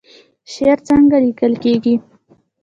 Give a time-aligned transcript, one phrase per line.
[0.51, 1.95] شعر څنګه لیکل کیږي؟